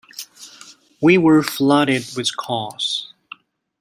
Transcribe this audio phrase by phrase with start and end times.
[0.99, 3.13] We were flooded with calls.